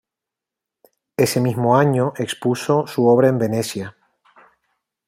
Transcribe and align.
Ese 1.15 1.39
mismo 1.39 1.77
año 1.77 2.13
expuso 2.17 2.87
su 2.87 3.05
obra 3.07 3.27
en 3.27 3.37
Venecia. 3.37 3.95